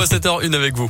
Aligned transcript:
À 0.00 0.04
7h01 0.04 0.54
avec 0.54 0.76
vous. 0.76 0.88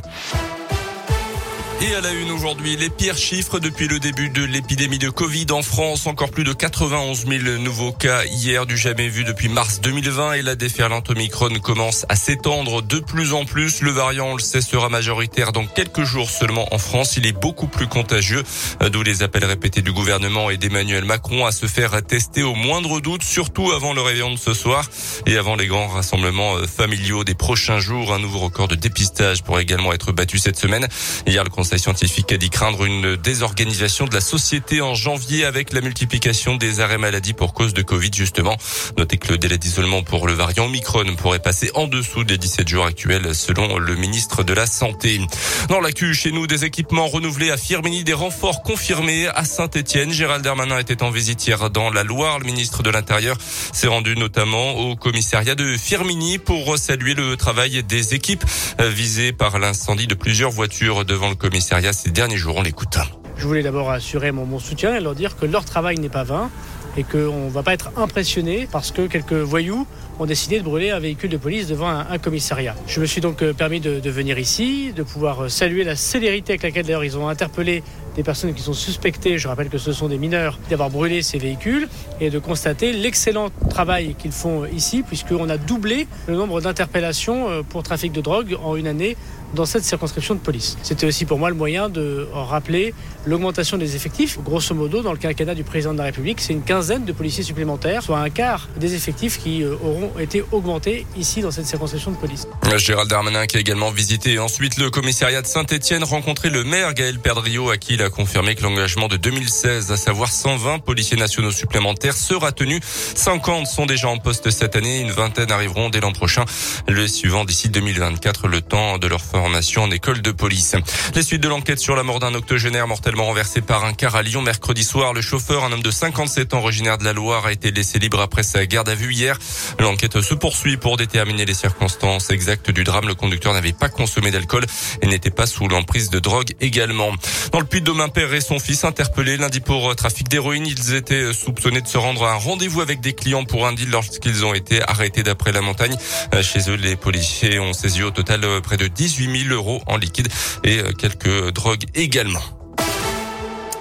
Et 1.83 1.95
à 1.95 2.01
la 2.01 2.11
une 2.11 2.29
aujourd'hui, 2.29 2.77
les 2.77 2.91
pires 2.91 3.17
chiffres 3.17 3.57
depuis 3.57 3.87
le 3.87 3.97
début 3.97 4.29
de 4.29 4.43
l'épidémie 4.43 4.99
de 4.99 5.09
Covid 5.09 5.47
en 5.49 5.63
France. 5.63 6.05
Encore 6.05 6.29
plus 6.29 6.43
de 6.43 6.53
91 6.53 7.25
000 7.25 7.57
nouveaux 7.57 7.91
cas 7.91 8.23
hier, 8.25 8.67
du 8.67 8.77
jamais 8.77 9.07
vu 9.07 9.23
depuis 9.23 9.49
mars 9.49 9.81
2020. 9.81 10.33
Et 10.33 10.41
la 10.43 10.53
déferlante 10.53 11.09
Omicron 11.09 11.49
commence 11.59 12.05
à 12.07 12.15
s'étendre 12.15 12.83
de 12.83 12.99
plus 12.99 13.33
en 13.33 13.45
plus. 13.45 13.81
Le 13.81 13.89
variant, 13.89 14.27
on 14.27 14.35
le 14.35 14.41
sait, 14.41 14.61
sera 14.61 14.89
majoritaire 14.89 15.53
dans 15.53 15.65
quelques 15.65 16.03
jours 16.03 16.29
seulement 16.29 16.71
en 16.71 16.77
France. 16.77 17.17
Il 17.17 17.25
est 17.25 17.31
beaucoup 17.31 17.65
plus 17.65 17.87
contagieux, 17.87 18.43
d'où 18.91 19.01
les 19.01 19.23
appels 19.23 19.45
répétés 19.45 19.81
du 19.81 19.91
gouvernement 19.91 20.51
et 20.51 20.57
d'Emmanuel 20.57 21.05
Macron 21.05 21.47
à 21.47 21.51
se 21.51 21.65
faire 21.65 21.99
tester 22.03 22.43
au 22.43 22.53
moindre 22.53 23.01
doute, 23.01 23.23
surtout 23.23 23.71
avant 23.71 23.93
le 23.93 24.01
réveillon 24.01 24.29
de 24.29 24.37
ce 24.37 24.53
soir 24.53 24.85
et 25.25 25.35
avant 25.35 25.55
les 25.55 25.65
grands 25.65 25.87
rassemblements 25.87 26.57
familiaux 26.67 27.23
des 27.23 27.33
prochains 27.33 27.79
jours. 27.79 28.13
Un 28.13 28.19
nouveau 28.19 28.37
record 28.37 28.67
de 28.67 28.75
dépistage 28.75 29.41
pourrait 29.41 29.63
également 29.63 29.93
être 29.93 30.11
battu 30.11 30.37
cette 30.37 30.59
semaine. 30.59 30.87
Hier, 31.25 31.43
le 31.43 31.49
Conseil 31.49 31.70
scientifique 31.77 32.31
a 32.31 32.37
dit 32.37 32.49
craindre 32.49 32.85
une 32.85 33.15
désorganisation 33.15 34.05
de 34.05 34.13
la 34.13 34.21
société 34.21 34.81
en 34.81 34.93
janvier 34.93 35.45
avec 35.45 35.73
la 35.73 35.81
multiplication 35.81 36.55
des 36.55 36.79
arrêts 36.79 36.97
maladie 36.97 37.33
pour 37.33 37.53
cause 37.53 37.73
de 37.73 37.81
Covid 37.81 38.11
justement. 38.13 38.57
Notez 38.97 39.17
que 39.17 39.31
le 39.31 39.37
délai 39.37 39.57
d'isolement 39.57 40.03
pour 40.03 40.27
le 40.27 40.33
variant 40.33 40.65
Omicron 40.65 41.05
pourrait 41.15 41.39
passer 41.39 41.71
en 41.73 41.87
dessous 41.87 42.23
des 42.23 42.37
17 42.37 42.67
jours 42.67 42.85
actuels 42.85 43.33
selon 43.33 43.77
le 43.77 43.95
ministre 43.95 44.43
de 44.43 44.53
la 44.53 44.65
Santé. 44.65 45.21
Dans 45.69 45.79
l'actu, 45.79 46.13
chez 46.13 46.31
nous, 46.31 46.47
des 46.47 46.65
équipements 46.65 47.07
renouvelés 47.07 47.51
à 47.51 47.57
Firmini, 47.57 48.03
des 48.03 48.13
renforts 48.13 48.63
confirmés 48.63 49.27
à 49.27 49.45
Saint-Etienne. 49.45 50.11
Gérald 50.11 50.43
Darmanin 50.43 50.77
était 50.77 51.03
en 51.03 51.11
visite 51.11 51.45
hier 51.47 51.69
dans 51.69 51.89
la 51.89 52.03
Loire. 52.03 52.39
Le 52.39 52.45
ministre 52.45 52.83
de 52.83 52.89
l'Intérieur 52.89 53.37
s'est 53.71 53.87
rendu 53.87 54.15
notamment 54.15 54.73
au 54.73 54.95
commissariat 54.95 55.55
de 55.55 55.77
Firmini 55.77 56.37
pour 56.37 56.77
saluer 56.77 57.13
le 57.13 57.37
travail 57.37 57.83
des 57.83 58.13
équipes 58.13 58.43
visées 58.79 59.31
par 59.31 59.59
l'incendie 59.59 60.07
de 60.07 60.15
plusieurs 60.15 60.51
voitures 60.51 61.05
devant 61.05 61.29
le 61.29 61.35
commissariat 61.35 61.60
ces 61.61 62.09
derniers 62.09 62.37
jours. 62.37 62.55
On 62.57 62.61
l'écoute. 62.61 62.97
Je 63.37 63.47
voulais 63.47 63.63
d'abord 63.63 63.89
assurer 63.91 64.31
mon, 64.31 64.59
soutien 64.59 64.95
et 64.95 64.99
leur 64.99 65.15
dire 65.15 65.37
que 65.37 65.45
leur 65.45 65.65
travail 65.65 65.97
n'est 65.97 66.09
pas 66.09 66.23
vain 66.23 66.49
et 66.97 67.03
qu'on 67.03 67.45
ne 67.45 67.49
va 67.49 67.63
pas 67.63 67.73
être 67.73 67.91
impressionné 67.97 68.67
parce 68.71 68.91
que 68.91 69.07
quelques 69.07 69.33
voyous 69.33 69.87
ont 70.19 70.25
décidé 70.25 70.59
de 70.59 70.63
brûler 70.63 70.91
un 70.91 70.99
véhicule 70.99 71.29
de 71.29 71.37
police 71.37 71.67
devant 71.67 71.87
un, 71.89 72.17
commissariat. 72.17 72.75
Je 72.87 72.99
me 72.99 73.05
suis 73.05 73.21
donc 73.21 73.43
permis 73.53 73.79
de, 73.79 74.09
venir 74.09 74.37
ici, 74.37 74.91
de 74.93 75.03
pouvoir 75.03 75.49
saluer 75.49 75.83
la 75.83 75.95
célérité 75.95 76.53
avec 76.53 76.63
laquelle 76.63 76.99
ils 77.03 77.17
ont 77.17 77.29
interpellé 77.29 77.83
des 78.15 78.23
personnes 78.23 78.53
qui 78.53 78.61
sont 78.61 78.73
suspectées, 78.73 79.37
je 79.37 79.47
rappelle 79.47 79.69
que 79.69 79.77
ce 79.77 79.93
sont 79.93 80.07
des 80.07 80.17
mineurs, 80.17 80.59
d'avoir 80.69 80.89
brûlé 80.89 81.21
ces 81.21 81.37
véhicules 81.37 81.87
et 82.19 82.29
de 82.29 82.39
constater 82.39 82.93
l'excellent 82.93 83.49
travail 83.69 84.15
qu'ils 84.17 84.31
font 84.31 84.65
ici 84.65 85.03
puisqu'on 85.03 85.49
a 85.49 85.57
doublé 85.57 86.07
le 86.27 86.35
nombre 86.35 86.61
d'interpellations 86.61 87.63
pour 87.69 87.83
trafic 87.83 88.11
de 88.11 88.21
drogue 88.21 88.57
en 88.63 88.75
une 88.75 88.87
année 88.87 89.15
dans 89.53 89.65
cette 89.65 89.83
circonscription 89.83 90.35
de 90.35 90.39
police. 90.39 90.77
C'était 90.81 91.05
aussi 91.05 91.25
pour 91.25 91.37
moi 91.37 91.49
le 91.49 91.55
moyen 91.55 91.89
de 91.89 92.27
rappeler 92.33 92.93
l'augmentation 93.25 93.77
des 93.77 93.95
effectifs. 93.95 94.39
Grosso 94.41 94.73
modo, 94.73 95.01
dans 95.01 95.11
le 95.11 95.17
quinquennat 95.17 95.55
du 95.55 95.63
président 95.63 95.93
de 95.93 95.97
la 95.97 96.05
République, 96.05 96.39
c'est 96.39 96.53
une 96.53 96.63
quinzaine 96.63 97.05
de 97.05 97.11
policiers 97.11 97.43
supplémentaires, 97.43 98.01
soit 98.01 98.19
un 98.19 98.29
quart 98.29 98.69
des 98.77 98.95
effectifs 98.95 99.39
qui 99.39 99.63
auront 99.65 100.11
été 100.19 100.43
augmentés 100.51 101.05
ici 101.17 101.41
dans 101.41 101.51
cette 101.51 101.65
circonscription 101.65 102.11
de 102.11 102.17
police. 102.17 102.47
Gérald 102.77 103.09
Darmanin 103.09 103.45
qui 103.45 103.57
a 103.57 103.59
également 103.59 103.91
visité 103.91 104.39
ensuite 104.39 104.77
le 104.77 104.89
commissariat 104.89 105.41
de 105.41 105.47
Saint-Etienne, 105.47 106.03
rencontré 106.03 106.49
le 106.49 106.63
maire 106.63 106.93
Gaël 106.93 107.19
Perdriau 107.19 107.69
à 107.69 107.77
qui 107.77 107.93
il 107.95 108.00
a 108.01 108.09
confirmé 108.09 108.55
que 108.55 108.63
l'engagement 108.63 109.07
de 109.07 109.17
2016, 109.17 109.91
à 109.91 109.97
savoir 109.97 110.31
120 110.31 110.79
policiers 110.79 111.17
nationaux 111.17 111.51
supplémentaires, 111.51 112.15
sera 112.15 112.51
tenu. 112.51 112.79
50 113.15 113.67
sont 113.67 113.85
déjà 113.85 114.07
en 114.07 114.17
poste 114.17 114.49
cette 114.49 114.75
année, 114.75 114.99
une 114.99 115.11
vingtaine 115.11 115.51
arriveront 115.51 115.89
dès 115.89 115.99
l'an 115.99 116.11
prochain. 116.11 116.45
Le 116.87 117.07
suivant 117.07 117.45
d'ici 117.45 117.69
2024, 117.69 118.47
le 118.47 118.61
temps 118.61 118.97
de 118.97 119.07
leur 119.07 119.21
formation 119.21 119.83
en 119.83 119.91
école 119.91 120.21
de 120.21 120.31
police. 120.31 120.75
Les 121.15 121.23
suites 121.23 121.41
de 121.41 121.47
l'enquête 121.47 121.79
sur 121.79 121.95
la 121.95 122.03
mort 122.03 122.19
d'un 122.19 122.33
octogénaire 122.33 122.87
mortellement 122.87 123.25
renversé 123.25 123.61
par 123.61 123.85
un 123.85 123.93
car 123.93 124.15
à 124.15 124.23
Lyon 124.23 124.41
mercredi 124.41 124.83
soir. 124.83 125.13
Le 125.13 125.21
chauffeur, 125.21 125.63
un 125.63 125.71
homme 125.71 125.83
de 125.83 125.91
57 125.91 126.53
ans 126.53 126.59
originaire 126.59 126.97
de 126.97 127.03
la 127.03 127.13
Loire, 127.13 127.45
a 127.45 127.51
été 127.51 127.71
laissé 127.71 127.99
libre 127.99 128.21
après 128.21 128.43
sa 128.43 128.65
garde 128.65 128.89
à 128.89 128.95
vue 128.95 129.13
hier. 129.13 129.37
L'enquête 129.79 130.21
se 130.21 130.33
poursuit 130.33 130.77
pour 130.77 130.97
déterminer 130.97 131.45
les 131.45 131.53
circonstances 131.53 132.29
exactes 132.29 132.71
du 132.71 132.83
drame. 132.83 133.07
Le 133.07 133.15
conducteur 133.15 133.53
n'avait 133.53 133.73
pas 133.73 133.89
consommé 133.89 134.31
d'alcool 134.31 134.65
et 135.01 135.07
n'était 135.07 135.31
pas 135.31 135.45
sous 135.45 135.67
l'emprise 135.67 136.09
de 136.09 136.19
drogue 136.19 136.53
également. 136.59 137.11
Dans 137.51 137.59
le 137.59 137.65
Puy-de-Dôme, 137.65 137.90
un 137.99 138.09
père 138.09 138.33
et 138.33 138.41
son 138.41 138.59
fils 138.59 138.83
interpellés 138.83 139.37
lundi 139.37 139.59
pour 139.59 139.95
trafic 139.95 140.29
d'héroïne. 140.29 140.65
Ils 140.65 140.93
étaient 140.93 141.33
soupçonnés 141.33 141.81
de 141.81 141.87
se 141.87 141.97
rendre 141.97 142.23
à 142.23 142.33
un 142.33 142.37
rendez-vous 142.37 142.81
avec 142.81 143.01
des 143.01 143.13
clients 143.13 143.43
pour 143.43 143.67
un 143.67 143.73
deal 143.73 143.89
lorsqu'ils 143.89 144.45
ont 144.45 144.53
été 144.53 144.81
arrêtés 144.83 145.23
d'après 145.23 145.51
la 145.51 145.61
montagne. 145.61 145.95
Chez 146.41 146.69
eux, 146.69 146.75
les 146.75 146.95
policiers 146.95 147.59
ont 147.59 147.73
saisi 147.73 148.03
au 148.03 148.11
total 148.11 148.45
près 148.61 148.77
de 148.77 148.87
18 148.87 149.45
000 149.47 149.53
euros 149.53 149.81
en 149.87 149.97
liquide 149.97 150.27
et 150.63 150.81
quelques 150.97 151.51
drogues 151.51 151.85
également. 151.95 152.60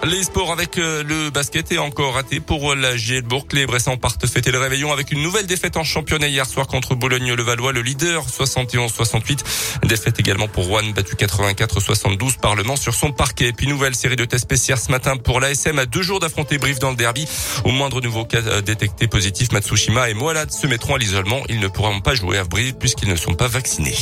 Les 0.03 0.25
sports 0.25 0.50
avec 0.50 0.77
le 0.77 1.28
basket 1.28 1.72
est 1.72 1.78
encore 1.78 2.15
raté 2.15 2.41
pour 2.41 2.75
la 2.75 2.97
Gielbourg. 2.97 3.44
Les 3.53 3.66
Bressans 3.66 3.99
partent 3.99 4.27
fêter 4.27 4.50
le 4.50 4.59
réveillon 4.59 4.93
avec 4.93 5.12
une 5.12 5.22
nouvelle 5.22 5.47
défaite 5.47 5.77
en 5.77 5.84
championnat 5.84 6.27
hier 6.27 6.47
soir 6.47 6.66
contre 6.69 6.94
Bologne-le-Valois, 6.94 7.72
le 7.72 7.83
leader 7.83 8.25
71-68. 8.27 9.41
Défaite 9.84 10.19
également 10.19 10.49
pour 10.49 10.65
Rouen, 10.65 10.88
battu 10.94 11.16
84-72 11.16 12.38
Parlement 12.38 12.77
sur 12.77 12.94
son 12.94 13.12
parquet. 13.12 13.49
Et 13.49 13.53
puis 13.53 13.66
nouvelle 13.66 13.94
série 13.94 14.16
de 14.16 14.25
tests 14.25 14.44
spéciaux 14.44 14.77
ce 14.77 14.91
matin 14.91 15.19
pour 15.19 15.38
l'ASM 15.38 15.78
à 15.78 15.84
deux 15.84 16.03
jours 16.03 16.19
d'affronter 16.19 16.56
Brive 16.56 16.78
dans 16.78 16.91
le 16.91 16.97
derby. 16.97 17.28
Au 17.65 17.71
moindre 17.71 18.00
nouveau 18.00 18.25
cas 18.25 18.62
détecté 18.62 19.06
positif, 19.06 19.53
Matsushima 19.53 20.09
et 20.09 20.15
Moalad 20.15 20.50
se 20.50 20.67
mettront 20.67 20.94
à 20.94 20.99
l'isolement. 20.99 21.43
Ils 21.50 21.61
ne 21.61 21.69
pourront 21.69 22.00
pas 22.00 22.15
jouer 22.15 22.38
à 22.38 22.44
Brive 22.44 22.77
puisqu'ils 22.78 23.09
ne 23.11 23.17
sont 23.17 23.34
pas 23.34 23.49
vaccinés. 23.49 23.97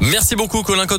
Merci 0.00 0.36
beaucoup 0.36 0.62
Colin 0.62 0.86